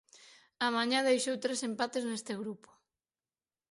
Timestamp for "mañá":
0.75-0.99